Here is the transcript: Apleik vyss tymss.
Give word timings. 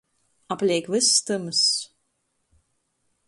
Apleik 0.53 0.85
vyss 0.91 1.11
tymss. 1.25 1.63